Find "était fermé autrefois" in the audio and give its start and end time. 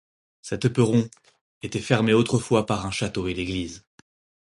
1.61-2.65